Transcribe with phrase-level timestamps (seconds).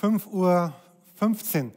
[0.00, 0.18] Das war um
[1.20, 1.70] 5.15 Uhr.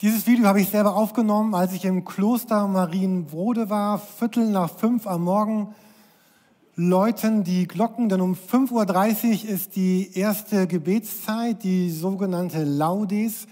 [0.00, 5.06] Dieses Video habe ich selber aufgenommen, als ich im Kloster Marienbrode war, Viertel nach fünf
[5.06, 5.74] am Morgen
[6.76, 13.46] läuten die Glocken, denn um 5.30 Uhr ist die erste Gebetszeit, die sogenannte Laudes.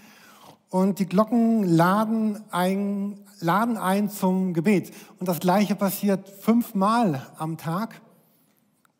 [0.69, 4.91] Und die Glocken laden ein, laden ein zum Gebet.
[5.19, 8.01] Und das Gleiche passiert fünfmal am Tag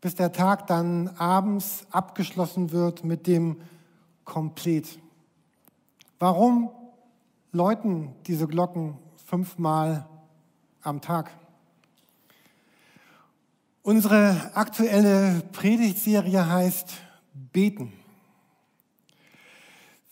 [0.03, 3.55] bis der Tag dann abends abgeschlossen wird mit dem
[4.25, 4.99] Komplett.
[6.19, 6.69] Warum
[7.51, 10.07] läuten diese Glocken fünfmal
[10.81, 11.31] am Tag?
[13.81, 16.93] Unsere aktuelle Predigtserie heißt
[17.51, 17.91] Beten.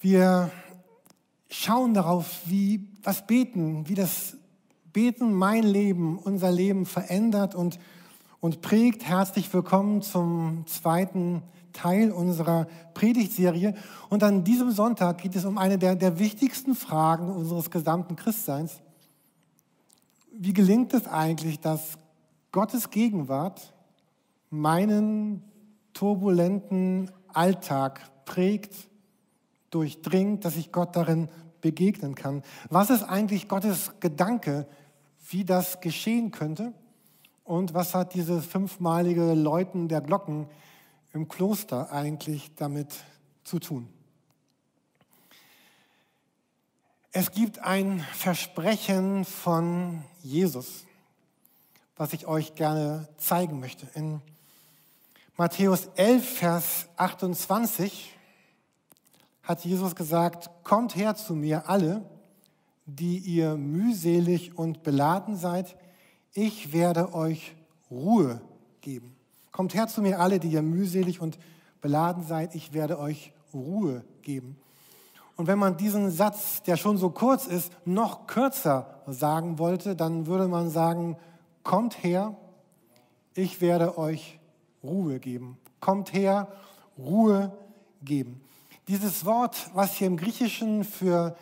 [0.02, 0.52] Wir
[1.50, 4.36] schauen darauf, wie was Beten, wie das
[4.92, 7.80] Beten mein Leben, unser Leben verändert und
[8.42, 9.06] und prägt.
[9.06, 11.44] Herzlich willkommen zum zweiten
[11.74, 13.76] Teil unserer Predigtserie.
[14.10, 18.82] Und an diesem Sonntag geht es um eine der, der wichtigsten Fragen unseres gesamten Christseins.
[20.32, 21.98] Wie gelingt es eigentlich, dass
[22.52, 23.74] Gottes Gegenwart
[24.50, 25.44] meinen
[25.94, 28.90] turbulenten Alltag prägt,
[29.70, 31.30] durchdringt, dass ich Gott darin
[31.62, 32.44] begegnen kann?
[32.70, 34.68] Was ist eigentlich Gottes Gedanke,
[35.30, 36.74] wie das geschehen könnte?
[37.44, 40.48] Und was hat dieses fünfmalige Läuten der Glocken
[41.14, 43.04] im Kloster eigentlich damit
[43.44, 43.88] zu tun?
[47.12, 50.86] Es gibt ein Versprechen von Jesus,
[51.98, 53.86] was ich euch gerne zeigen möchte.
[53.96, 54.22] In
[55.36, 58.16] Matthäus 11, Vers 28
[59.44, 62.10] hat Jesus gesagt, kommt her zu mir alle,
[62.86, 65.76] die ihr mühselig und beladen seid,
[66.34, 67.56] ich werde euch
[67.90, 68.42] Ruhe
[68.80, 69.16] geben.
[69.52, 71.38] Kommt her zu mir alle, die ihr mühselig und
[71.82, 74.58] beladen seid, ich werde euch Ruhe geben.
[75.36, 80.28] Und wenn man diesen Satz, der schon so kurz ist, noch kürzer sagen wollte, dann
[80.28, 81.18] würde man sagen,
[81.64, 82.36] kommt her,
[83.34, 84.40] ich werde euch
[84.84, 85.58] Ruhe geben.
[85.80, 86.48] Kommt her,
[86.98, 87.52] Ruhe
[88.04, 88.42] geben.
[88.88, 91.36] Dieses Wort, was hier im Griechischen für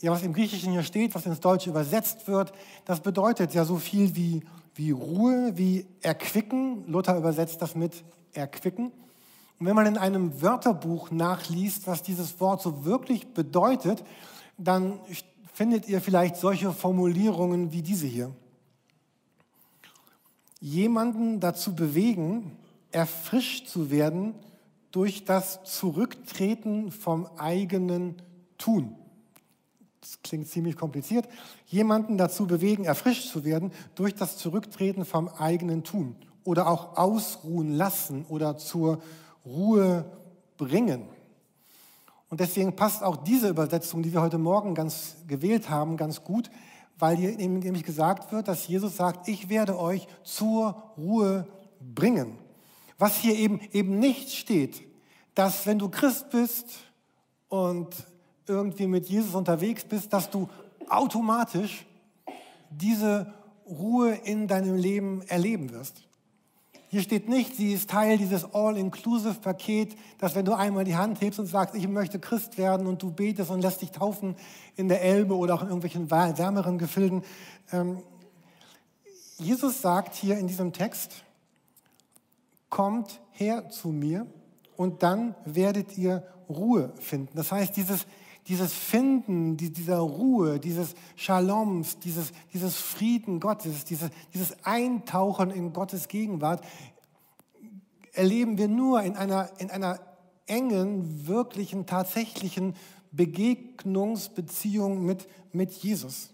[0.00, 2.52] ja, was im Griechischen hier steht, was ins Deutsche übersetzt wird,
[2.84, 4.42] das bedeutet ja so viel wie,
[4.76, 6.86] wie Ruhe, wie erquicken.
[6.86, 8.92] Luther übersetzt das mit erquicken.
[9.58, 14.04] Und wenn man in einem Wörterbuch nachliest, was dieses Wort so wirklich bedeutet,
[14.58, 15.00] dann
[15.54, 18.30] findet ihr vielleicht solche Formulierungen wie diese hier.
[20.60, 22.58] Jemanden dazu bewegen,
[22.90, 24.34] erfrischt zu werden
[24.90, 28.20] durch das Zurücktreten vom eigenen
[28.58, 28.94] Tun
[30.06, 31.26] das klingt ziemlich kompliziert,
[31.66, 37.72] jemanden dazu bewegen, erfrischt zu werden durch das Zurücktreten vom eigenen Tun oder auch ausruhen
[37.72, 39.02] lassen oder zur
[39.44, 40.04] Ruhe
[40.56, 41.08] bringen.
[42.28, 46.50] Und deswegen passt auch diese Übersetzung, die wir heute Morgen ganz gewählt haben, ganz gut,
[46.98, 51.46] weil hier nämlich gesagt wird, dass Jesus sagt, ich werde euch zur Ruhe
[51.80, 52.38] bringen.
[52.98, 54.82] Was hier eben, eben nicht steht,
[55.34, 56.66] dass wenn du Christ bist
[57.48, 57.94] und
[58.46, 60.48] irgendwie mit Jesus unterwegs bist, dass du
[60.88, 61.86] automatisch
[62.70, 63.32] diese
[63.68, 66.06] Ruhe in deinem Leben erleben wirst.
[66.88, 71.40] Hier steht nicht, sie ist Teil dieses All-Inclusive-Paket, dass wenn du einmal die Hand hebst
[71.40, 74.36] und sagst, ich möchte Christ werden und du betest und lässt dich taufen
[74.76, 77.24] in der Elbe oder auch in irgendwelchen wärmeren Gefilden.
[77.72, 77.98] Ähm,
[79.38, 81.24] Jesus sagt hier in diesem Text,
[82.70, 84.26] kommt her zu mir
[84.76, 87.34] und dann werdet ihr Ruhe finden.
[87.34, 88.06] Das heißt, dieses,
[88.48, 96.08] dieses Finden dieser Ruhe, dieses Shaloms, dieses, dieses Frieden Gottes, dieses, dieses Eintauchen in Gottes
[96.08, 96.64] Gegenwart,
[98.12, 100.00] erleben wir nur in einer, in einer
[100.46, 102.74] engen, wirklichen, tatsächlichen
[103.12, 106.30] Begegnungsbeziehung mit, mit Jesus.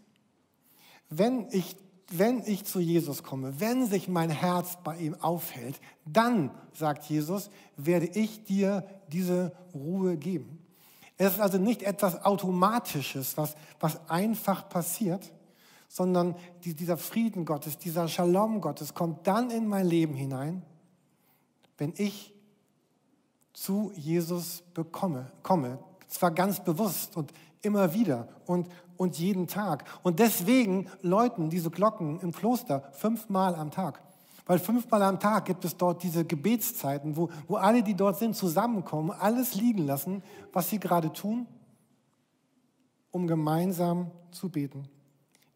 [1.09, 1.77] Wenn ich,
[2.11, 7.51] wenn ich zu Jesus komme, wenn sich mein Herz bei ihm aufhält, dann, sagt Jesus,
[7.77, 10.62] werde ich dir diese Ruhe geben.
[11.25, 15.33] Es ist also nicht etwas Automatisches, was, was einfach passiert,
[15.87, 16.35] sondern
[16.65, 20.63] die, dieser Frieden Gottes, dieser Shalom Gottes kommt dann in mein Leben hinein,
[21.79, 22.35] wenn ich
[23.53, 25.79] zu Jesus bekomme, komme.
[26.09, 29.85] Zwar ganz bewusst und immer wieder und, und jeden Tag.
[30.03, 34.03] Und deswegen läuten diese Glocken im Kloster fünfmal am Tag.
[34.47, 38.35] Weil fünfmal am Tag gibt es dort diese Gebetszeiten, wo, wo alle, die dort sind,
[38.35, 40.23] zusammenkommen, alles liegen lassen,
[40.53, 41.47] was sie gerade tun,
[43.11, 44.89] um gemeinsam zu beten.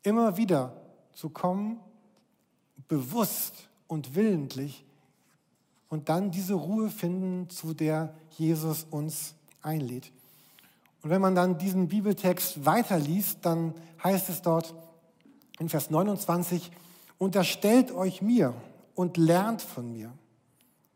[0.02, 0.80] Immer wieder
[1.12, 1.80] zu kommen,
[2.86, 4.84] bewusst und willentlich
[5.88, 10.12] und dann diese Ruhe finden, zu der Jesus uns einlädt.
[11.02, 14.74] Und wenn man dann diesen Bibeltext weiterliest, dann heißt es dort
[15.58, 16.70] in Vers 29,
[17.18, 18.54] unterstellt euch mir
[18.96, 20.12] und lernt von mir,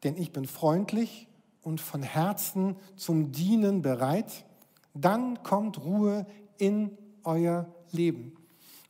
[0.03, 1.29] denn ich bin freundlich
[1.63, 4.45] und von Herzen zum Dienen bereit,
[4.95, 6.27] dann kommt Ruhe
[6.59, 8.33] in euer Leben.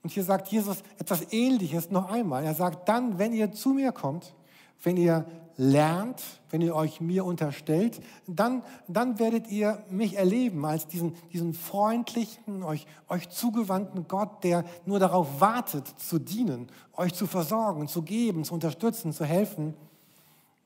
[0.03, 2.45] Und hier sagt Jesus etwas Ähnliches noch einmal.
[2.45, 4.35] Er sagt, dann, wenn ihr zu mir kommt,
[4.83, 10.87] wenn ihr lernt, wenn ihr euch mir unterstellt, dann, dann werdet ihr mich erleben als
[10.87, 17.26] diesen, diesen freundlichen, euch, euch zugewandten Gott, der nur darauf wartet, zu dienen, euch zu
[17.26, 19.75] versorgen, zu geben, zu unterstützen, zu helfen.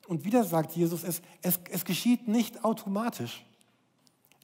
[0.06, 3.44] Und wieder sagt Jesus, es, es, es geschieht nicht automatisch.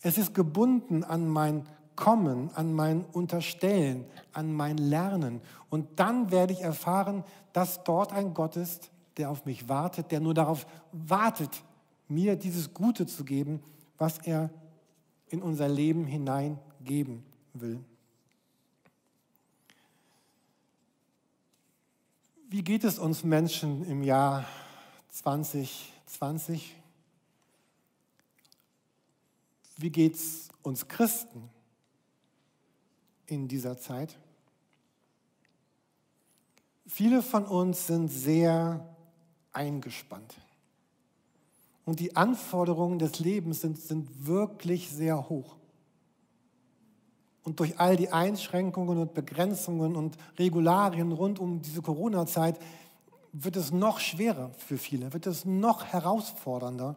[0.03, 1.67] Es ist gebunden an mein
[1.97, 5.43] Kommen, an mein Unterstellen, an mein Lernen.
[5.69, 10.21] Und dann werde ich erfahren, dass dort ein Gott ist, der auf mich wartet, der
[10.21, 11.63] nur darauf wartet,
[12.09, 13.63] mir dieses Gute zu geben,
[13.99, 14.51] was er
[15.29, 17.25] in unser Leben hineingeben
[17.55, 17.85] will.
[22.49, 24.45] Wie geht es uns Menschen im Jahr
[25.11, 26.75] 2020?
[29.77, 31.49] Wie geht es uns Christen
[33.27, 34.19] in dieser Zeit?
[36.87, 38.90] Viele von uns sind sehr
[39.61, 40.35] eingespannt.
[41.85, 45.57] Und die Anforderungen des Lebens sind, sind wirklich sehr hoch.
[47.43, 52.59] Und durch all die Einschränkungen und Begrenzungen und Regularien rund um diese Corona-Zeit
[53.33, 56.97] wird es noch schwerer für viele, wird es noch herausfordernder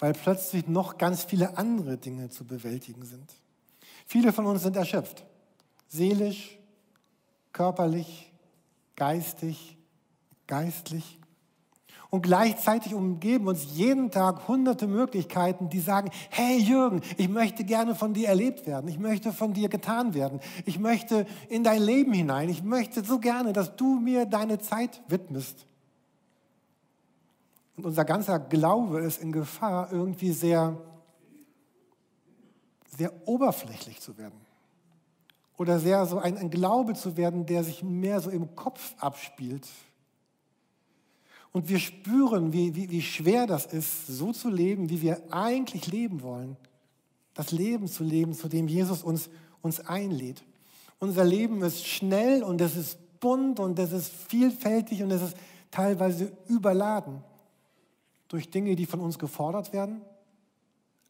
[0.00, 3.32] weil plötzlich noch ganz viele andere Dinge zu bewältigen sind.
[4.06, 5.24] Viele von uns sind erschöpft,
[5.88, 6.58] seelisch,
[7.52, 8.32] körperlich,
[8.96, 9.76] geistig,
[10.50, 11.18] geistlich.
[12.10, 17.94] Und gleichzeitig umgeben uns jeden Tag hunderte Möglichkeiten, die sagen, hey Jürgen, ich möchte gerne
[17.94, 22.12] von dir erlebt werden, ich möchte von dir getan werden, ich möchte in dein Leben
[22.12, 25.66] hinein, ich möchte so gerne, dass du mir deine Zeit widmest.
[27.76, 30.76] Und unser ganzer Glaube ist in Gefahr, irgendwie sehr,
[32.88, 34.40] sehr oberflächlich zu werden.
[35.56, 39.68] Oder sehr so ein, ein Glaube zu werden, der sich mehr so im Kopf abspielt.
[41.52, 45.86] Und wir spüren, wie, wie, wie schwer das ist, so zu leben, wie wir eigentlich
[45.88, 46.56] leben wollen.
[47.34, 49.30] Das Leben zu leben, zu dem Jesus uns,
[49.62, 50.42] uns einlädt.
[50.98, 55.36] Unser Leben ist schnell und es ist bunt und es ist vielfältig und es ist
[55.70, 57.22] teilweise überladen
[58.28, 60.02] durch Dinge, die von uns gefordert werden,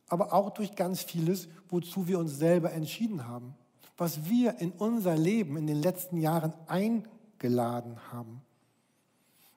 [0.08, 3.54] aber auch durch ganz vieles, wozu wir uns selber entschieden haben,
[3.96, 8.42] was wir in unser Leben in den letzten Jahren eingeladen haben.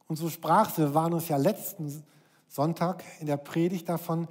[0.08, 2.04] Und so sprach Silvanus ja letzten
[2.48, 4.28] Sonntag in der Predigt davon,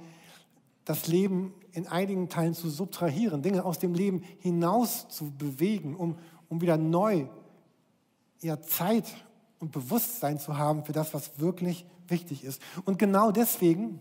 [0.85, 6.17] das Leben in einigen Teilen zu subtrahieren, Dinge aus dem Leben hinaus zu bewegen, um,
[6.49, 7.27] um wieder neu
[8.41, 9.05] eher Zeit
[9.59, 12.61] und Bewusstsein zu haben für das, was wirklich wichtig ist.
[12.85, 13.99] Und genau deswegen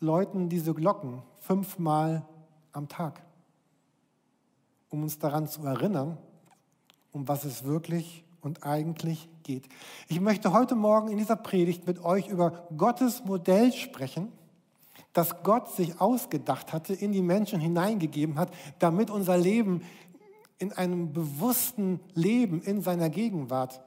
[0.00, 2.26] läuten diese Glocken fünfmal
[2.72, 3.22] am Tag,
[4.88, 6.18] um uns daran zu erinnern,
[7.12, 9.68] um was es wirklich und eigentlich geht.
[10.08, 14.32] Ich möchte heute Morgen in dieser Predigt mit euch über Gottes Modell sprechen,
[15.12, 19.82] das Gott sich ausgedacht hatte, in die Menschen hineingegeben hat, damit unser Leben
[20.58, 23.80] in einem bewussten Leben in seiner Gegenwart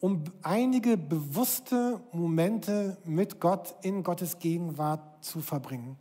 [0.00, 5.96] um einige bewusste Momente mit Gott in Gottes Gegenwart zu verbringen,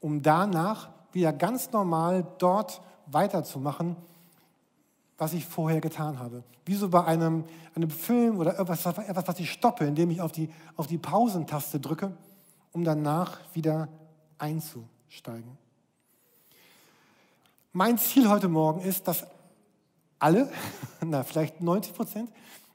[0.00, 3.96] um danach wieder ganz normal dort weiterzumachen,
[5.18, 6.42] was ich vorher getan habe.
[6.64, 7.44] Wie so bei einem,
[7.74, 11.78] einem Film oder etwas, etwas, was ich stoppe, indem ich auf die, auf die Pausentaste
[11.78, 12.16] drücke,
[12.72, 13.88] um danach wieder
[14.38, 15.56] einzusteigen.
[17.72, 19.26] Mein Ziel heute Morgen ist, dass
[20.18, 20.50] alle,
[21.04, 22.30] na vielleicht 90 Prozent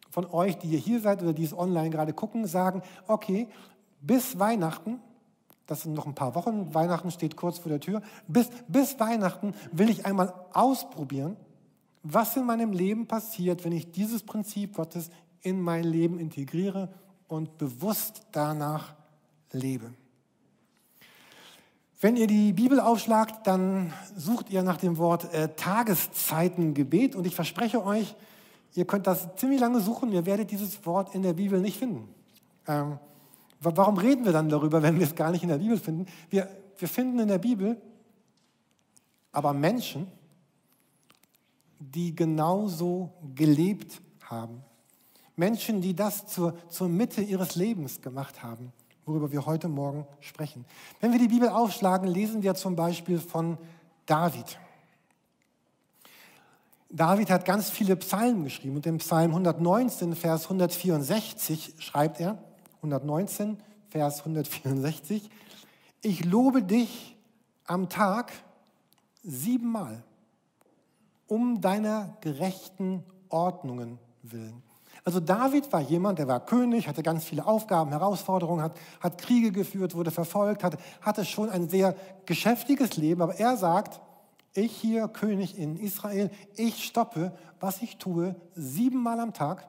[0.09, 3.47] von euch, die ihr hier seid oder die es online gerade gucken, sagen, okay,
[4.01, 4.99] bis Weihnachten,
[5.67, 9.53] das sind noch ein paar Wochen, Weihnachten steht kurz vor der Tür, bis, bis Weihnachten
[9.71, 11.37] will ich einmal ausprobieren,
[12.03, 15.09] was in meinem Leben passiert, wenn ich dieses Prinzip Gottes
[15.41, 16.89] in mein Leben integriere
[17.27, 18.93] und bewusst danach
[19.51, 19.93] lebe.
[22.01, 27.35] Wenn ihr die Bibel aufschlagt, dann sucht ihr nach dem Wort äh, Tageszeitengebet und ich
[27.35, 28.15] verspreche euch,
[28.73, 32.07] ihr könnt das ziemlich lange suchen, ihr werdet dieses Wort in der Bibel nicht finden.
[32.67, 32.99] Ähm,
[33.59, 36.05] warum reden wir dann darüber, wenn wir es gar nicht in der Bibel finden?
[36.29, 37.81] Wir, wir finden in der Bibel
[39.31, 40.07] aber Menschen,
[41.79, 44.63] die genauso gelebt haben.
[45.35, 48.73] Menschen, die das zur, zur Mitte ihres Lebens gemacht haben,
[49.05, 50.65] worüber wir heute Morgen sprechen.
[50.99, 53.57] Wenn wir die Bibel aufschlagen, lesen wir zum Beispiel von
[54.05, 54.59] David.
[56.89, 62.37] David hat ganz viele Psalmen geschrieben und im Psalm 119, Vers 164 schreibt er,
[62.77, 63.57] 119,
[63.89, 65.29] Vers 164,
[66.01, 67.15] ich lobe dich
[67.65, 68.33] am Tag
[69.23, 70.03] siebenmal
[71.29, 74.61] um deiner gerechten Ordnungen willen.
[75.05, 79.51] Also David war jemand, der war König, hatte ganz viele Aufgaben, Herausforderungen, hat, hat Kriege
[79.51, 81.95] geführt, wurde verfolgt, hat, hatte schon ein sehr
[82.25, 83.21] geschäftiges Leben.
[83.21, 84.01] Aber er sagt,
[84.53, 89.67] ich hier, König in Israel, ich stoppe, was ich tue, siebenmal am Tag,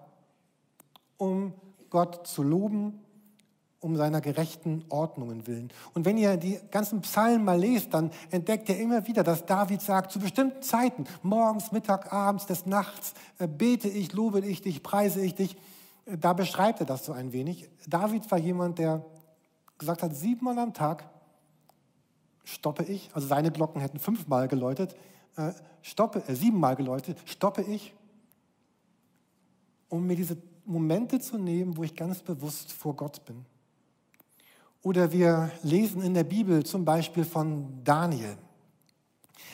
[1.16, 1.54] um
[1.90, 3.00] Gott zu loben
[3.80, 5.72] um seiner gerechten Ordnungen willen.
[5.94, 9.80] Und wenn ihr die ganzen Psalmen mal lest, dann entdeckt ihr immer wieder, dass David
[9.80, 14.82] sagt, zu bestimmten Zeiten, morgens, Mittag, abends, des Nachts, äh, bete ich, lobe ich dich,
[14.82, 15.56] preise ich dich.
[16.04, 17.70] Äh, da beschreibt er das so ein wenig.
[17.88, 19.02] David war jemand, der
[19.78, 21.08] gesagt hat, siebenmal am Tag
[22.44, 24.94] stoppe ich, also seine Glocken hätten fünfmal geläutet,
[25.36, 27.94] äh, stoppe, äh, siebenmal geläutet, stoppe ich,
[29.88, 33.46] um mir diese Momente zu nehmen, wo ich ganz bewusst vor Gott bin.
[34.82, 38.36] Oder wir lesen in der Bibel zum Beispiel von Daniel.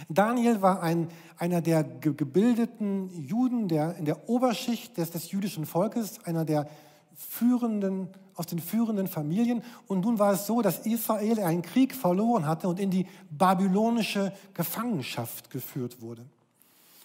[0.09, 6.25] Daniel war ein, einer der gebildeten Juden der, in der Oberschicht des, des jüdischen Volkes,
[6.25, 6.69] einer der
[7.15, 9.63] führenden, aus den führenden Familien.
[9.87, 14.33] Und nun war es so, dass Israel einen Krieg verloren hatte und in die babylonische
[14.55, 16.25] Gefangenschaft geführt wurde.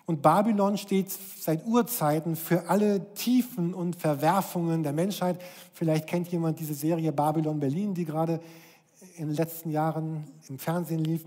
[0.05, 5.39] Und Babylon steht seit Urzeiten für alle Tiefen und Verwerfungen der Menschheit.
[5.73, 8.39] Vielleicht kennt jemand diese Serie Babylon Berlin, die gerade
[9.17, 11.23] in den letzten Jahren im Fernsehen lief.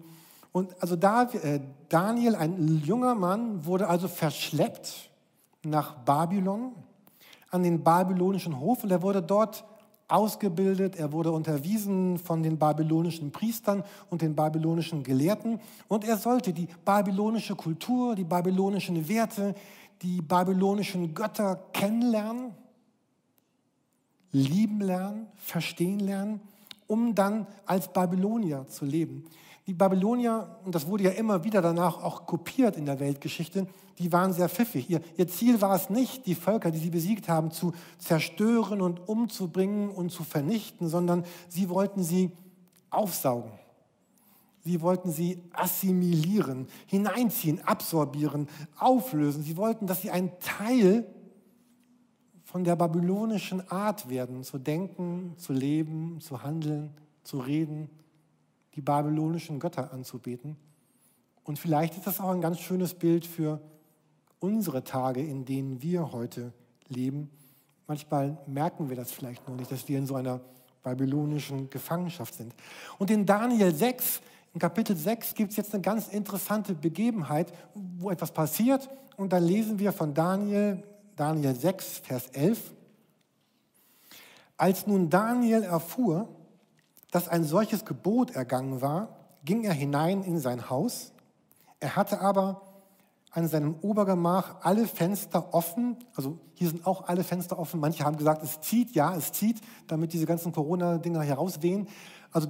[0.53, 5.11] Und also äh, Daniel, ein junger Mann, wurde also verschleppt
[5.65, 6.73] nach Babylon,
[7.51, 9.65] an den babylonischen Hof und er wurde dort
[10.15, 16.53] ausgebildet, er wurde unterwiesen von den babylonischen Priestern und den babylonischen Gelehrten und er sollte
[16.53, 19.55] die babylonische Kultur, die babylonischen Werte,
[20.03, 22.53] die babylonischen Götter kennenlernen,
[24.31, 26.41] lieben lernen, verstehen lernen,
[26.87, 29.25] um dann als Babylonier zu leben.
[29.67, 33.67] Die Babylonier, und das wurde ja immer wieder danach auch kopiert in der Weltgeschichte,
[33.99, 34.91] die waren sehr pfiffig.
[34.91, 39.09] Ihr, ihr Ziel war es nicht, die Völker, die sie besiegt haben, zu zerstören und
[39.09, 42.33] umzubringen und zu vernichten, sondern sie wollten sie
[42.91, 43.53] aufsaugen.
[44.65, 48.49] Sie wollten sie assimilieren, hineinziehen, absorbieren,
[48.79, 49.43] auflösen.
[49.43, 51.07] Sie wollten, dass sie ein Teil
[52.45, 57.91] von der babylonischen Art werden, zu denken, zu leben, zu handeln, zu reden,
[58.75, 60.57] die babylonischen Götter anzubeten.
[61.43, 63.61] Und vielleicht ist das auch ein ganz schönes Bild für
[64.45, 66.53] unsere Tage, in denen wir heute
[66.89, 67.31] leben.
[67.87, 70.41] Manchmal merken wir das vielleicht noch nicht, dass wir in so einer
[70.83, 72.55] babylonischen Gefangenschaft sind.
[72.99, 74.21] Und in Daniel 6,
[74.53, 78.91] in Kapitel 6 gibt es jetzt eine ganz interessante Begebenheit, wo etwas passiert.
[79.17, 80.83] Und dann lesen wir von Daniel,
[81.17, 82.75] Daniel 6, Vers 11.
[84.59, 86.29] Als nun Daniel erfuhr,
[87.11, 89.09] dass ein solches Gebot ergangen war,
[89.47, 91.13] ging er hinein in sein Haus.
[91.81, 92.61] Er hatte aber
[93.35, 95.97] an seinem Obergemach alle Fenster offen.
[96.15, 97.81] Also hier sind auch alle Fenster offen.
[97.81, 101.89] Manche haben gesagt, es zieht, ja, es zieht, damit diese ganzen Corona-Dinger herauswehen.
[102.31, 102.49] Also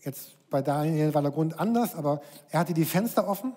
[0.00, 3.52] jetzt bei Daniel war der Grund anders, aber er hatte die Fenster offen.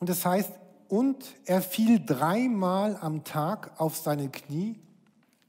[0.00, 0.52] Und das heißt,
[0.88, 4.80] und er fiel dreimal am Tag auf seine Knie,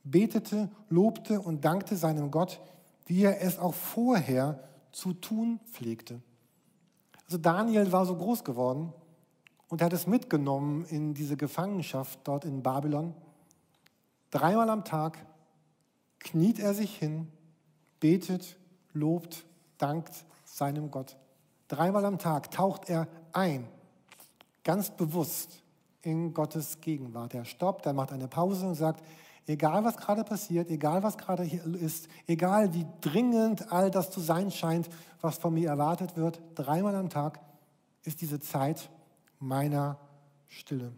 [0.03, 2.62] betete, lobte und dankte seinem Gott,
[3.08, 6.22] wie er es auch vorher zu tun pflegte.
[7.25, 8.94] Also Daniel war so groß geworden
[9.74, 13.15] und er hat es mitgenommen in diese Gefangenschaft dort in Babylon.
[14.30, 15.18] Dreimal am Tag
[16.20, 17.27] kniet er sich hin,
[18.00, 18.60] betet,
[18.92, 19.48] lobt,
[19.80, 20.12] dankt
[20.46, 21.18] seinem Gott.
[21.70, 23.68] Dreimal am Tag taucht er ein,
[24.63, 25.63] ganz bewusst
[26.03, 27.34] in Gottes Gegenwart.
[27.34, 29.03] Er stoppt, er macht eine Pause und sagt,
[29.48, 34.20] egal was gerade passiert, egal was gerade hier ist, egal wie dringend all das zu
[34.20, 34.88] sein scheint,
[35.20, 37.39] was von mir erwartet wird, dreimal am Tag
[38.03, 38.92] ist diese Zeit
[39.48, 39.98] meiner
[40.48, 40.92] Stille.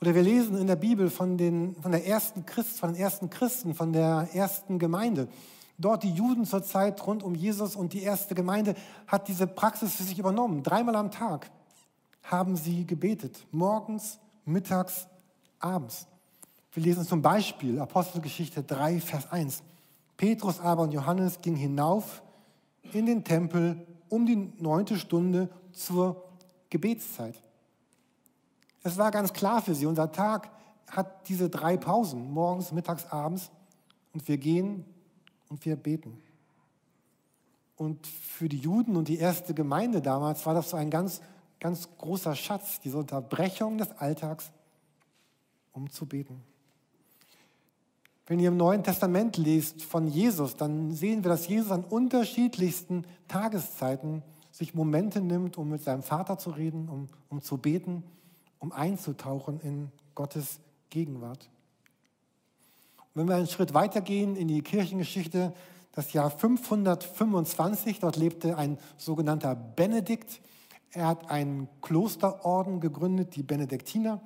[0.00, 3.30] Oder wir lesen in der Bibel von, den, von, der ersten Christ, von den ersten
[3.30, 5.28] Christen, von der ersten Gemeinde.
[5.78, 8.74] Dort die Juden zur Zeit rund um Jesus und die erste Gemeinde
[9.06, 10.62] hat diese Praxis für sich übernommen.
[10.62, 11.50] Dreimal am Tag
[12.22, 13.46] haben sie gebetet.
[13.50, 15.06] Morgens, mittags,
[15.58, 16.06] abends.
[16.72, 19.62] Wir lesen zum Beispiel Apostelgeschichte 3, Vers 1.
[20.16, 22.22] Petrus aber und Johannes gingen hinauf
[22.92, 26.23] in den Tempel um die neunte Stunde zur
[26.74, 27.40] Gebetszeit.
[28.82, 30.50] Es war ganz klar für sie, unser Tag
[30.90, 33.52] hat diese drei Pausen, morgens, mittags, abends,
[34.12, 34.84] und wir gehen
[35.48, 36.20] und wir beten.
[37.76, 41.20] Und für die Juden und die erste Gemeinde damals war das so ein ganz,
[41.60, 44.50] ganz großer Schatz, diese Unterbrechung des Alltags,
[45.72, 46.42] um zu beten.
[48.26, 53.04] Wenn ihr im Neuen Testament lest von Jesus, dann sehen wir, dass Jesus an unterschiedlichsten
[53.28, 58.04] Tageszeiten sich Momente nimmt, um mit seinem Vater zu reden, um, um zu beten,
[58.60, 61.50] um einzutauchen in Gottes Gegenwart.
[63.00, 65.52] Und wenn wir einen Schritt weitergehen in die Kirchengeschichte,
[65.90, 70.40] das Jahr 525, dort lebte ein sogenannter Benedikt.
[70.92, 74.20] Er hat einen Klosterorden gegründet, die Benediktiner.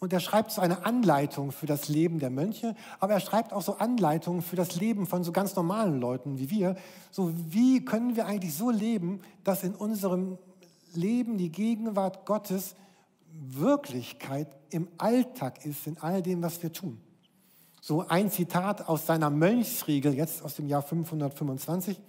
[0.00, 3.62] Und er schreibt so eine Anleitung für das Leben der Mönche, aber er schreibt auch
[3.62, 6.76] so Anleitungen für das Leben von so ganz normalen Leuten wie wir.
[7.10, 10.38] So wie können wir eigentlich so leben, dass in unserem
[10.94, 12.76] Leben die Gegenwart Gottes
[13.32, 17.00] Wirklichkeit im Alltag ist, in all dem, was wir tun.
[17.80, 22.00] So ein Zitat aus seiner Mönchsriegel, jetzt aus dem Jahr 525.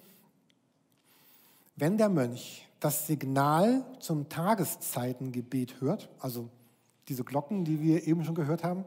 [1.76, 6.50] Wenn der Mönch das Signal zum Tageszeitengebet hört, also
[7.10, 8.86] diese Glocken, die wir eben schon gehört haben,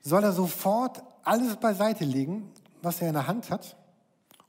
[0.00, 2.50] soll er sofort alles beiseite legen,
[2.80, 3.76] was er in der Hand hat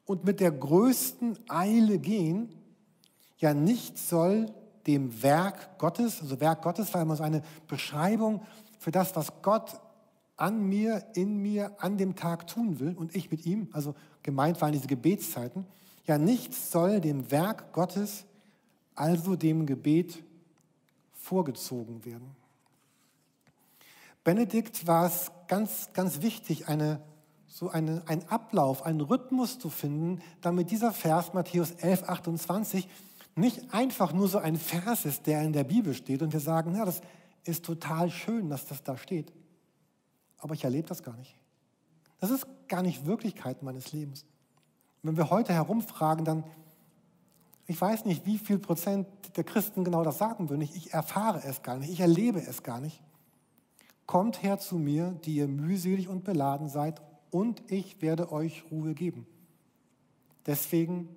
[0.05, 2.49] und mit der größten Eile gehen.
[3.37, 4.53] Ja, nichts soll
[4.87, 8.41] dem Werk Gottes, also Werk Gottes war immer so eine Beschreibung
[8.79, 9.79] für das, was Gott
[10.37, 14.61] an mir, in mir, an dem Tag tun will und ich mit ihm, also gemeint
[14.61, 15.65] waren diese Gebetszeiten,
[16.05, 18.25] ja, nichts soll dem Werk Gottes,
[18.95, 20.23] also dem Gebet,
[21.13, 22.38] vorgezogen werden.
[24.29, 27.01] Benedikt war es ganz, ganz wichtig, eine,
[27.47, 32.87] so eine, einen Ablauf, einen Rhythmus zu finden, damit dieser Vers Matthäus 11, 28
[33.33, 36.75] nicht einfach nur so ein Vers ist, der in der Bibel steht und wir sagen,
[36.75, 37.01] ja, das
[37.43, 39.33] ist total schön, dass das da steht.
[40.37, 41.35] Aber ich erlebe das gar nicht.
[42.19, 44.25] Das ist gar nicht Wirklichkeit meines Lebens.
[45.01, 46.43] Wenn wir heute herumfragen, dann,
[47.65, 50.61] ich weiß nicht, wie viel Prozent der Christen genau das sagen würden.
[50.61, 53.01] Ich, ich erfahre es gar nicht, ich erlebe es gar nicht.
[54.09, 58.95] Kommt her zu mir, die ihr mühselig und beladen seid, und ich werde euch Ruhe
[58.95, 59.27] geben.
[60.47, 61.07] Deswegen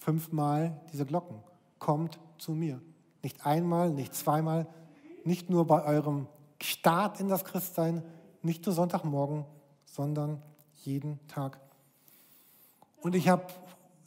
[0.00, 1.36] fünfmal diese Glocken.
[1.78, 2.82] Kommt zu mir.
[3.22, 4.66] Nicht einmal, nicht zweimal,
[5.22, 6.26] nicht nur bei eurem
[6.60, 8.02] Start in das Christsein,
[8.42, 9.44] nicht nur Sonntagmorgen,
[9.84, 10.42] sondern
[10.82, 11.60] jeden Tag.
[13.02, 13.46] Und ich habe,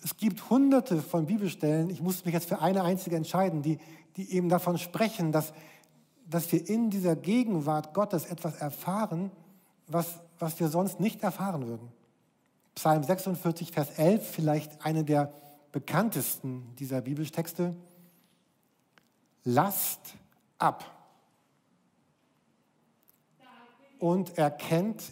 [0.03, 3.77] es gibt hunderte von Bibelstellen, ich muss mich jetzt für eine einzige entscheiden, die,
[4.17, 5.53] die eben davon sprechen, dass
[6.29, 9.31] dass wir in dieser Gegenwart Gottes etwas erfahren,
[9.87, 11.91] was, was wir sonst nicht erfahren würden.
[12.75, 15.31] Psalm 46, Vers 11, vielleicht eine der
[15.71, 17.75] bekanntesten dieser Bibeltexte.
[19.43, 20.15] Lasst
[20.57, 20.83] ab
[23.99, 25.03] und erkennt,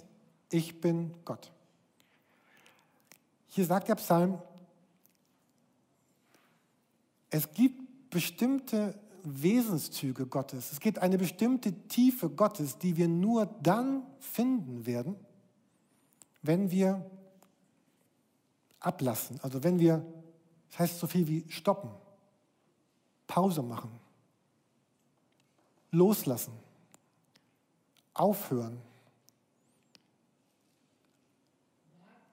[0.49, 1.51] ich bin Gott.
[3.47, 4.41] Hier sagt der Psalm,
[7.29, 8.93] es gibt bestimmte
[9.23, 10.71] Wesenszüge Gottes.
[10.71, 15.15] Es gibt eine bestimmte Tiefe Gottes, die wir nur dann finden werden,
[16.41, 17.09] wenn wir
[18.79, 19.39] ablassen.
[19.41, 20.05] Also wenn wir,
[20.71, 21.89] das heißt so viel wie stoppen,
[23.27, 23.91] Pause machen,
[25.91, 26.53] loslassen,
[28.13, 28.79] aufhören.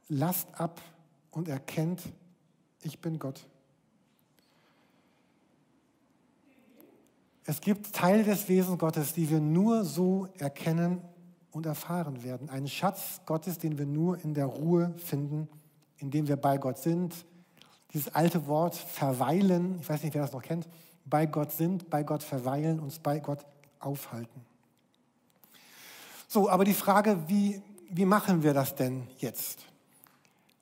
[0.08, 0.80] Lasst ab
[1.30, 2.02] und erkennt,
[2.82, 3.46] ich bin Gott.
[7.46, 11.00] Es gibt Teile des Wesens Gottes, die wir nur so erkennen
[11.52, 12.48] und erfahren werden.
[12.48, 15.48] Einen Schatz Gottes, den wir nur in der Ruhe finden,
[15.98, 17.14] indem wir bei Gott sind.
[17.92, 20.68] Dieses alte Wort verweilen, ich weiß nicht, wer das noch kennt,
[21.04, 23.44] bei Gott sind, bei Gott verweilen, uns bei Gott
[23.80, 24.44] aufhalten.
[26.28, 29.64] So, aber die Frage, wie, wie machen wir das denn jetzt?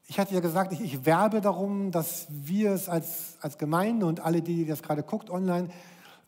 [0.06, 4.20] Ich hatte ja gesagt, ich, ich werbe darum, dass wir es als, als Gemeinde und
[4.20, 5.68] alle, die das gerade guckt online,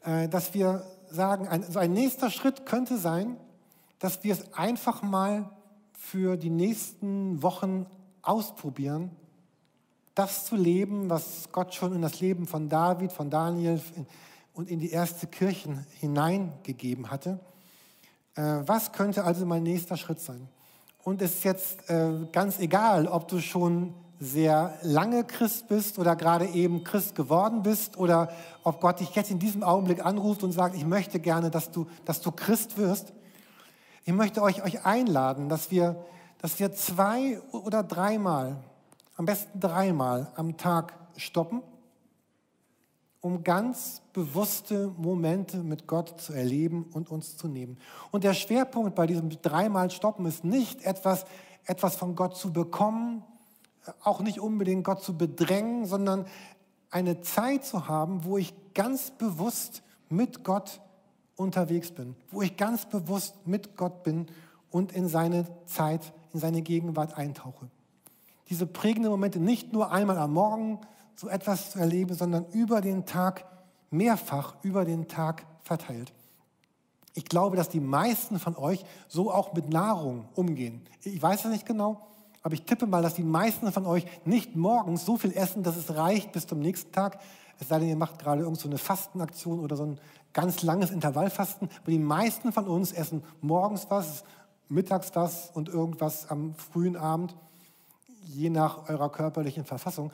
[0.03, 3.37] dass wir sagen, ein, so ein nächster Schritt könnte sein,
[3.99, 5.51] dass wir es einfach mal
[5.93, 7.87] für die nächsten Wochen
[8.23, 9.11] ausprobieren,
[10.15, 13.81] das zu leben, was Gott schon in das Leben von David, von Daniel
[14.55, 17.39] und in die erste Kirchen hineingegeben hatte.
[18.35, 20.49] Äh, was könnte also mein nächster Schritt sein?
[21.03, 26.14] Und es ist jetzt äh, ganz egal, ob du schon sehr lange Christ bist oder
[26.14, 28.30] gerade eben Christ geworden bist oder
[28.62, 31.87] ob Gott dich jetzt in diesem Augenblick anruft und sagt, ich möchte gerne, dass du,
[32.04, 33.14] dass du Christ wirst.
[34.04, 36.04] Ich möchte euch, euch einladen, dass wir,
[36.38, 38.59] dass wir zwei oder dreimal,
[39.16, 41.62] am besten dreimal am Tag stoppen,
[43.22, 47.78] um ganz bewusste Momente mit Gott zu erleben und uns zu nehmen.
[48.11, 51.24] Und der Schwerpunkt bei diesem dreimal Stoppen ist nicht etwas,
[51.64, 53.22] etwas von Gott zu bekommen,
[54.03, 56.27] auch nicht unbedingt Gott zu bedrängen, sondern
[56.90, 60.81] eine Zeit zu haben, wo ich ganz bewusst mit Gott
[61.37, 64.27] unterwegs bin, wo ich ganz bewusst mit Gott bin
[64.71, 67.71] und in seine Zeit, in seine Gegenwart eintauche.
[68.49, 70.81] Diese prägenden Momente nicht nur einmal am Morgen
[71.14, 73.45] so etwas zu erleben, sondern über den Tag
[73.90, 76.12] mehrfach, über den Tag verteilt.
[77.14, 80.83] Ich glaube, dass die meisten von euch so auch mit Nahrung umgehen.
[81.03, 82.07] Ich weiß es nicht genau,
[82.42, 85.76] aber ich tippe mal, dass die meisten von euch nicht morgens so viel essen, dass
[85.76, 87.18] es reicht bis zum nächsten Tag.
[87.59, 90.00] Es sei denn, ihr macht gerade irgend so eine Fastenaktion oder so ein
[90.33, 91.68] ganz langes Intervallfasten.
[91.83, 94.24] Aber die meisten von uns essen morgens was,
[94.68, 97.37] mittags was und irgendwas am frühen Abend,
[98.24, 100.11] je nach eurer körperlichen Verfassung.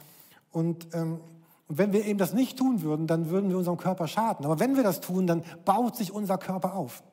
[0.50, 1.20] Und, ähm,
[1.68, 4.44] und wenn wir eben das nicht tun würden, dann würden wir unserem Körper schaden.
[4.44, 7.04] Aber wenn wir das tun, dann baut sich unser Körper auf.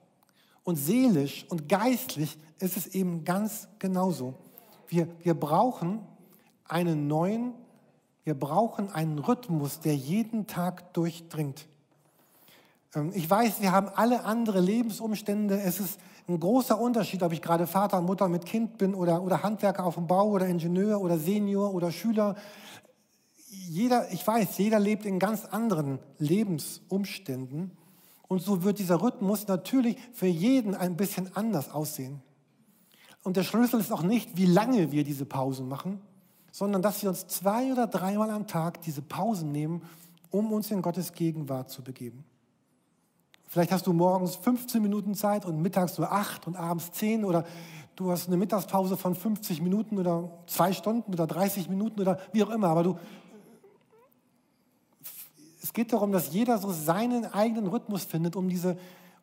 [0.64, 4.36] Und seelisch und geistlich ist es eben ganz genauso.
[4.88, 6.00] Wir, wir brauchen
[6.68, 7.54] einen neuen,
[8.24, 11.68] wir brauchen einen Rhythmus, der jeden Tag durchdringt.
[12.96, 15.60] Ähm, ich weiß, wir haben alle andere Lebensumstände.
[15.60, 19.22] Es ist ein großer Unterschied, ob ich gerade Vater und Mutter mit Kind bin oder,
[19.22, 22.36] oder Handwerker auf dem Bau oder Ingenieur oder Senior oder Schüler.
[23.50, 27.72] Jeder, ich weiß, jeder lebt in ganz anderen Lebensumständen.
[28.28, 32.22] Und so wird dieser Rhythmus natürlich für jeden ein bisschen anders aussehen.
[33.24, 36.02] Und der Schlüssel ist auch nicht, wie lange wir diese Pausen machen,
[36.52, 39.82] sondern dass wir uns zwei oder dreimal am Tag diese Pausen nehmen,
[40.30, 42.24] um uns in Gottes Gegenwart zu begeben.
[43.48, 47.46] Vielleicht hast du morgens 15 Minuten Zeit und mittags nur 8 und abends 10 oder
[47.96, 52.44] du hast eine Mittagspause von 50 Minuten oder zwei Stunden oder 30 Minuten oder wie
[52.44, 52.70] auch immer.
[52.70, 52.98] Aber du,
[55.62, 58.76] es geht darum, dass jeder so seinen eigenen Rhythmus findet, um diese,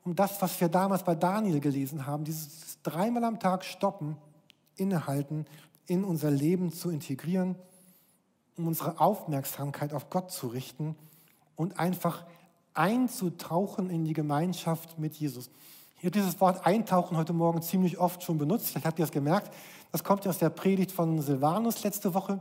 [0.05, 4.17] um das, was wir damals bei Daniel gelesen haben, dieses dreimal am Tag stoppen,
[4.77, 5.47] innehalten,
[5.87, 7.57] in unser Leben zu integrieren,
[8.57, 10.97] um unsere Aufmerksamkeit auf Gott zu richten
[11.57, 12.25] und einfach
[12.75, 15.51] einzutauchen in die Gemeinschaft mit Jesus.
[15.99, 18.69] Ich habe dieses Wort eintauchen heute Morgen ziemlich oft schon benutzt.
[18.69, 19.53] Vielleicht habt ihr es gemerkt.
[19.93, 22.41] Das kommt ja aus der Predigt von Silvanus letzte Woche.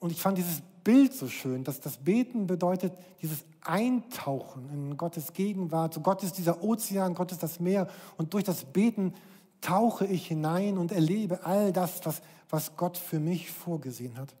[0.00, 5.32] Und ich fand dieses Bild so schön, dass das Beten bedeutet, dieses Eintauchen in Gottes
[5.32, 5.94] Gegenwart.
[5.94, 7.86] So Gott ist dieser Ozean, Gott ist das Meer.
[8.16, 9.14] Und durch das Beten
[9.60, 14.34] tauche ich hinein und erlebe all das, was, was Gott für mich vorgesehen hat.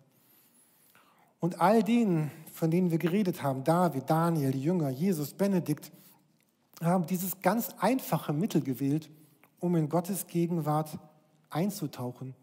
[1.40, 5.92] Und all denen, von denen wir geredet haben, David, Daniel, die Jünger, Jesus, Benedikt,
[6.82, 9.10] haben dieses ganz einfache Mittel gewählt,
[9.58, 10.98] um in Gottes Gegenwart
[11.50, 12.34] einzutauchen,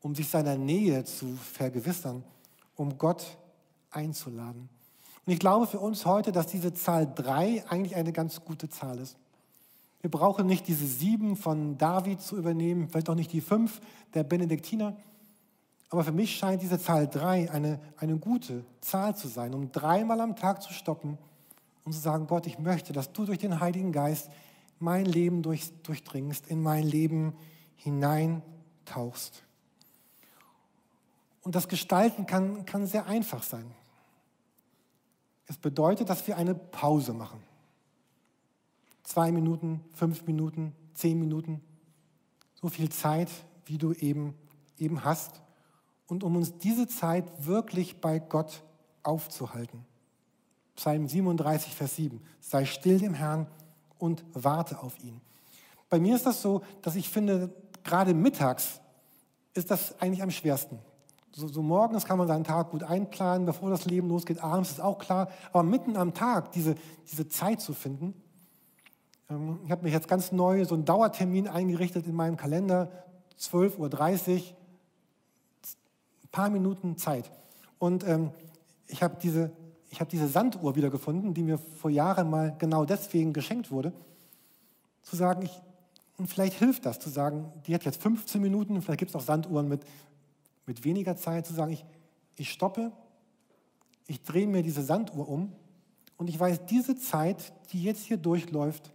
[0.00, 2.24] um sich seiner Nähe zu vergewissern,
[2.82, 3.38] um Gott
[3.90, 4.68] einzuladen.
[5.24, 8.98] Und ich glaube für uns heute, dass diese Zahl drei eigentlich eine ganz gute Zahl
[8.98, 9.16] ist.
[10.00, 13.80] Wir brauchen nicht diese sieben von David zu übernehmen, vielleicht auch nicht die fünf
[14.14, 14.96] der Benediktiner.
[15.90, 20.20] Aber für mich scheint diese Zahl drei eine, eine gute Zahl zu sein, um dreimal
[20.20, 21.18] am Tag zu stoppen
[21.84, 24.28] und zu sagen, Gott, ich möchte, dass du durch den Heiligen Geist
[24.80, 27.34] mein Leben durch, durchdringst, in mein Leben
[27.76, 29.44] hineintauchst.
[31.42, 33.70] Und das Gestalten kann, kann sehr einfach sein.
[35.46, 37.42] Es bedeutet, dass wir eine Pause machen.
[39.02, 41.60] zwei Minuten, fünf Minuten, zehn Minuten,
[42.54, 43.28] so viel Zeit,
[43.66, 44.34] wie du eben,
[44.78, 45.42] eben hast.
[46.06, 48.62] Und um uns diese Zeit wirklich bei Gott
[49.02, 49.84] aufzuhalten.
[50.76, 52.22] Psalm 37, Vers 7.
[52.40, 53.46] Sei still dem Herrn
[53.98, 55.20] und warte auf ihn.
[55.90, 57.52] Bei mir ist das so, dass ich finde,
[57.84, 58.80] gerade mittags
[59.54, 60.78] ist das eigentlich am schwersten.
[61.34, 64.42] So, so, morgens kann man seinen Tag gut einplanen, bevor das Leben losgeht.
[64.44, 65.30] Abends ist auch klar.
[65.50, 66.74] Aber mitten am Tag diese,
[67.10, 68.12] diese Zeit zu finden.
[69.30, 72.90] Ähm, ich habe mir jetzt ganz neu so einen Dauertermin eingerichtet in meinem Kalender.
[73.40, 73.88] 12.30 Uhr,
[76.22, 77.30] ein paar Minuten Zeit.
[77.78, 78.30] Und ähm,
[78.86, 79.50] ich habe diese,
[79.98, 83.94] hab diese Sanduhr wiedergefunden, die mir vor Jahren mal genau deswegen geschenkt wurde.
[85.00, 85.62] Zu sagen, ich,
[86.18, 89.22] und vielleicht hilft das, zu sagen, die hat jetzt 15 Minuten, vielleicht gibt es auch
[89.22, 89.82] Sanduhren mit,
[90.66, 91.84] mit weniger Zeit, zu sagen, ich,
[92.36, 92.92] ich stoppe,
[94.06, 95.52] ich drehe mir diese Sanduhr um
[96.16, 98.92] und ich weiß, diese Zeit, die jetzt hier durchläuft,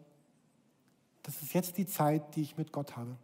[1.24, 3.18] das ist jetzt die Zeit, die ich mit Gott habe.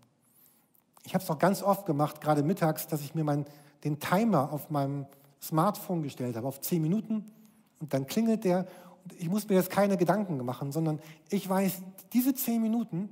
[1.06, 3.45] Ich habe es auch ganz oft gemacht, gerade mittags, dass ich mir mein,
[3.84, 5.06] den Timer auf meinem
[5.41, 7.32] Smartphone gestellt habe, auf 10 Minuten
[7.79, 8.67] und dann klingelt der.
[9.03, 11.82] Und ich muss mir jetzt keine Gedanken machen, sondern ich weiß,
[12.13, 13.10] diese 10 Minuten,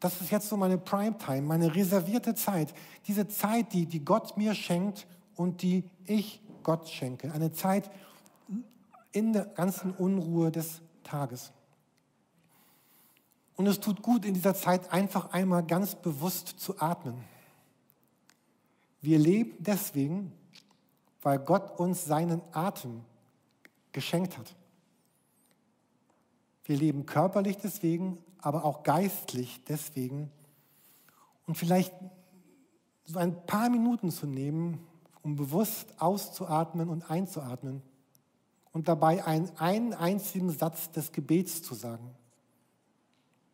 [0.00, 2.72] das ist jetzt so meine Primetime, meine reservierte Zeit.
[3.06, 7.32] Diese Zeit, die, die Gott mir schenkt und die ich Gott schenke.
[7.32, 7.90] Eine Zeit
[9.12, 11.52] in der ganzen Unruhe des Tages.
[13.56, 17.16] Und es tut gut, in dieser Zeit einfach einmal ganz bewusst zu atmen.
[19.00, 20.32] Wir leben deswegen,
[21.22, 23.00] weil Gott uns seinen Atem
[23.90, 24.54] geschenkt hat.
[26.64, 30.30] Wir leben körperlich deswegen, aber auch geistlich deswegen.
[31.46, 31.92] Und vielleicht
[33.04, 34.86] so ein paar Minuten zu nehmen,
[35.22, 37.82] um bewusst auszuatmen und einzuatmen
[38.72, 42.14] und dabei einen, einen einzigen Satz des Gebets zu sagen.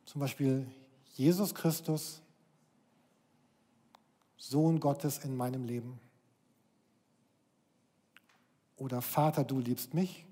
[0.05, 0.67] Zum Beispiel
[1.15, 2.21] Jesus Christus,
[4.37, 5.99] Sohn Gottes in meinem Leben.
[8.77, 10.27] Oder Vater, du liebst mich.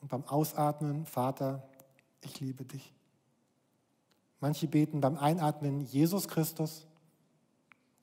[0.00, 1.66] Und beim Ausatmen, Vater,
[2.20, 2.94] ich liebe dich.
[4.40, 6.86] Manche beten beim Einatmen Jesus Christus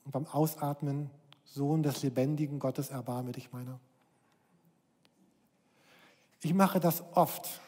[0.06, 1.10] und beim Ausatmen
[1.46, 3.80] Sohn des lebendigen Gottes, erbarme dich meiner.
[6.41, 7.62] Ich mache das oft.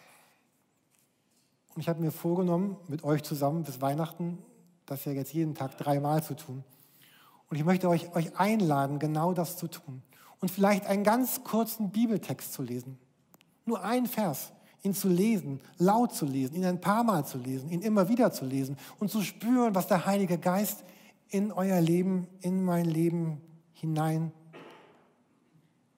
[1.75, 4.39] Und ich habe mir vorgenommen, mit euch zusammen bis Weihnachten,
[4.85, 6.63] das ja jetzt jeden Tag dreimal zu tun.
[7.49, 10.01] Und ich möchte euch, euch einladen, genau das zu tun.
[10.39, 12.97] Und vielleicht einen ganz kurzen Bibeltext zu lesen.
[13.65, 14.51] Nur ein Vers
[14.85, 18.31] ihn zu lesen, laut zu lesen, ihn ein paar Mal zu lesen, ihn immer wieder
[18.31, 20.83] zu lesen und zu spüren, was der Heilige Geist
[21.29, 23.41] in euer Leben, in mein Leben
[23.73, 24.31] hinein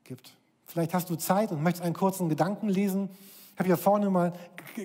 [0.04, 0.36] gibt.
[0.66, 3.10] Vielleicht hast du Zeit und möchtest einen kurzen Gedanken lesen.
[3.54, 4.34] Ich habe hier vorne mal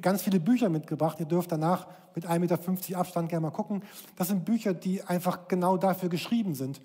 [0.01, 1.21] ganz viele Bücher mitgebracht.
[1.21, 3.83] Ihr dürft danach mit 1,50 Meter Abstand gerne mal gucken.
[4.17, 6.81] Das sind Bücher, die einfach genau dafür geschrieben sind,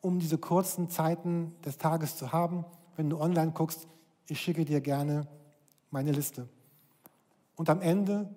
[0.00, 2.64] um diese kurzen Zeiten des Tages zu haben.
[2.96, 3.86] Wenn du online guckst,
[4.26, 5.26] ich schicke dir gerne
[5.90, 6.48] meine Liste.
[7.56, 8.28] Und am Ende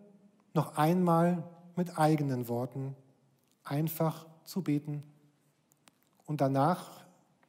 [0.54, 1.44] noch einmal
[1.76, 2.96] mit eigenen Worten
[3.64, 5.04] einfach zu beten.
[6.26, 7.04] Und danach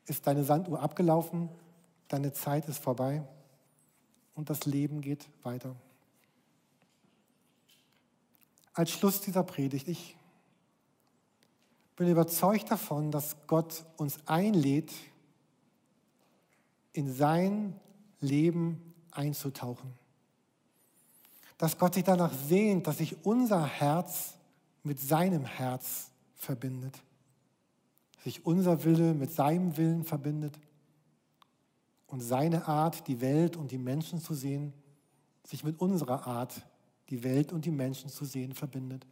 [0.06, 1.48] ist deine Sanduhr abgelaufen,
[2.08, 3.22] deine Zeit ist vorbei
[4.34, 5.74] und das Leben geht weiter.
[8.72, 10.16] Als Schluss dieser Predigt, ich
[11.96, 14.92] bin überzeugt davon, dass Gott uns einlädt,
[16.92, 17.78] in sein
[18.20, 19.92] Leben einzutauchen.
[21.58, 24.34] Dass Gott sich danach sehnt, dass sich unser Herz
[24.82, 26.94] mit seinem Herz verbindet.
[28.22, 30.58] Sich unser Wille mit seinem Willen verbindet.
[32.06, 34.72] Und seine Art, die Welt und die Menschen zu sehen,
[35.46, 36.54] sich mit unserer Art,
[37.10, 39.06] die Welt und die Menschen zu sehen, verbindet.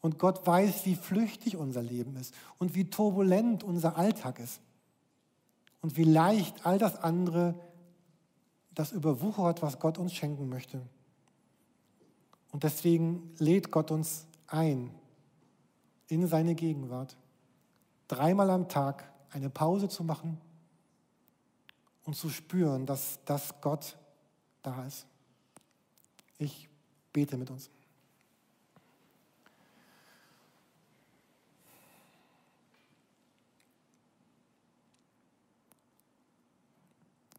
[0.00, 4.60] Und Gott weiß, wie flüchtig unser Leben ist und wie turbulent unser Alltag ist.
[5.80, 7.54] Und wie leicht all das andere
[8.76, 10.80] das überwuchert, was Gott uns schenken möchte.
[12.52, 14.94] Und deswegen lädt Gott uns ein
[16.08, 17.16] in seine Gegenwart,
[18.06, 20.38] dreimal am Tag eine Pause zu machen
[22.04, 23.96] und zu spüren, dass das Gott
[24.62, 25.06] da ist.
[26.38, 26.68] Ich
[27.12, 27.70] bete mit uns.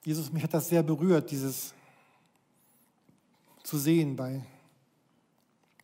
[0.07, 1.73] Jesus, mich hat das sehr berührt, dieses
[3.61, 4.41] zu sehen bei,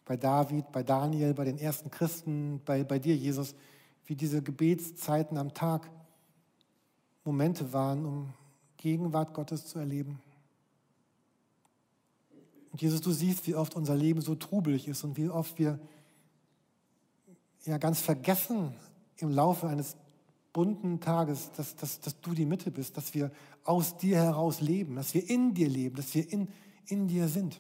[0.05, 3.53] bei David, bei Daniel, bei den ersten Christen, bei, bei dir, Jesus,
[4.05, 5.91] wie diese Gebetszeiten am Tag
[7.25, 8.33] Momente waren, um
[8.77, 10.21] Gegenwart Gottes zu erleben.
[12.71, 15.79] Und Jesus, du siehst, wie oft unser Leben so trubelig ist und wie oft wir
[17.65, 18.73] ja ganz vergessen
[19.17, 19.97] im Laufe eines
[20.54, 23.32] bunten Tages, dass, dass, dass du die Mitte bist, dass wir
[23.63, 26.48] aus dir heraus leben, dass wir in dir leben, dass wir in,
[26.86, 27.60] in dir sind.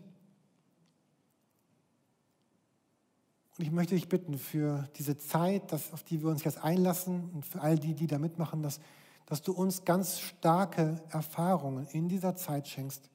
[3.57, 7.29] Und ich möchte dich bitten für diese Zeit, dass, auf die wir uns jetzt einlassen
[7.33, 8.79] und für all die, die da mitmachen, dass,
[9.25, 13.09] dass du uns ganz starke Erfahrungen in dieser Zeit schenkst,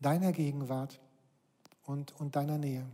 [0.00, 1.00] deiner Gegenwart
[1.84, 2.84] und, und deiner Nähe.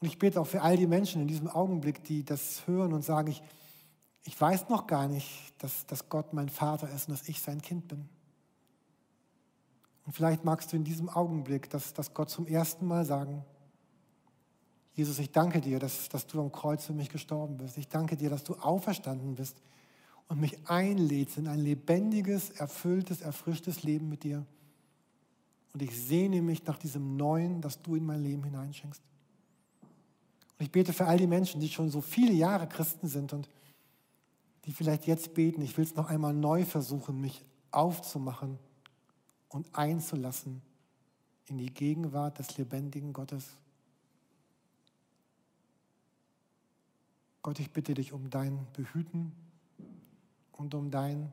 [0.00, 3.04] Und ich bete auch für all die Menschen in diesem Augenblick, die das hören und
[3.04, 3.42] sagen, ich,
[4.28, 7.62] ich weiß noch gar nicht, dass, dass Gott mein Vater ist und dass ich sein
[7.62, 8.06] Kind bin.
[10.04, 13.42] Und vielleicht magst du in diesem Augenblick, dass, dass Gott zum ersten Mal sagen,
[14.92, 17.78] Jesus, ich danke dir, dass, dass du am Kreuz für mich gestorben bist.
[17.78, 19.62] Ich danke dir, dass du auferstanden bist
[20.28, 24.44] und mich einlädst in ein lebendiges, erfülltes, erfrischtes Leben mit dir.
[25.72, 29.00] Und ich sehne mich nach diesem Neuen, das du in mein Leben hineinschenkst.
[30.58, 33.48] Und ich bete für all die Menschen, die schon so viele Jahre Christen sind und
[34.68, 38.58] die vielleicht jetzt beten, ich will es noch einmal neu versuchen, mich aufzumachen
[39.48, 40.60] und einzulassen
[41.46, 43.56] in die Gegenwart des lebendigen Gottes.
[47.40, 49.32] Gott, ich bitte dich um dein Behüten
[50.52, 51.32] und um dein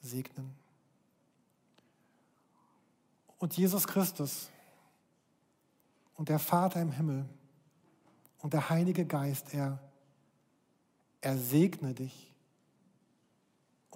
[0.00, 0.50] Segnen.
[3.36, 4.48] Und Jesus Christus
[6.14, 7.26] und der Vater im Himmel
[8.38, 9.78] und der Heilige Geist, er,
[11.20, 12.32] er segne dich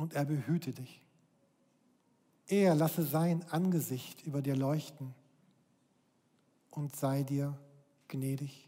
[0.01, 1.05] und er behüte dich.
[2.47, 5.15] Er lasse sein Angesicht über dir leuchten
[6.71, 7.57] und sei dir
[8.09, 8.67] gnädig.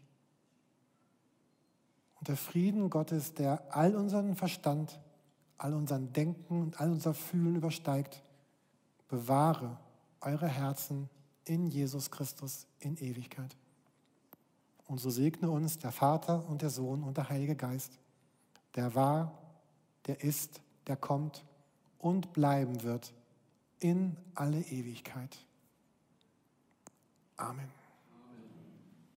[2.19, 4.99] Und der Frieden Gottes, der all unseren Verstand,
[5.57, 8.21] all unseren Denken und all unser Fühlen übersteigt,
[9.07, 9.77] bewahre
[10.21, 11.09] eure Herzen
[11.45, 13.57] in Jesus Christus in Ewigkeit.
[14.85, 17.97] Und so segne uns der Vater und der Sohn und der Heilige Geist,
[18.75, 19.33] der war,
[20.05, 21.43] der ist, der kommt
[21.99, 23.13] und bleiben wird
[23.79, 25.37] in alle Ewigkeit.
[27.37, 27.82] Amen.